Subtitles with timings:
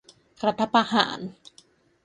[0.45, 1.19] รัฐประหาร